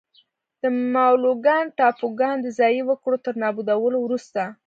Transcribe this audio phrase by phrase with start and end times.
[0.61, 0.63] د
[0.93, 4.41] مولوکان ټاپوګان د ځايي وګړو تر نابودولو وروسته.